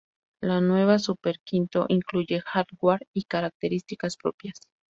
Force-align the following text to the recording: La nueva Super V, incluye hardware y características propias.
La 0.41 0.61
nueva 0.61 0.97
Super 0.97 1.37
V, 1.51 1.85
incluye 1.89 2.41
hardware 2.43 3.07
y 3.13 3.25
características 3.25 4.17
propias. 4.17 4.59